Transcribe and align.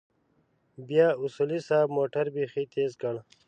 بيا 0.87 1.07
اصولي 1.25 1.59
صيب 1.67 1.87
موټر 1.97 2.25
بيخي 2.35 2.63
تېز 2.73 2.91
کړ. 3.01 3.15